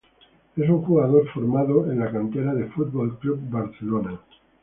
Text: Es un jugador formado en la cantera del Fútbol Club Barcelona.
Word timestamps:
Es 0.55 0.67
un 0.67 0.81
jugador 0.81 1.31
formado 1.31 1.91
en 1.91 1.99
la 1.99 2.09
cantera 2.11 2.55
del 2.55 2.71
Fútbol 2.71 3.19
Club 3.19 3.39
Barcelona. 3.51 4.19